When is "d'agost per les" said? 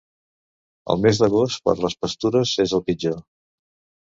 1.23-1.97